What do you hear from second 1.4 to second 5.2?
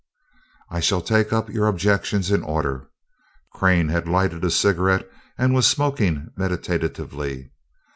your objections in order," Crane had lighted a cigarette